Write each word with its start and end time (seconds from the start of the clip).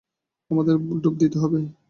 আমাদের 0.51 0.75
ডুব 1.03 1.15
দিতে 1.17 1.37
হবে। 1.39 1.59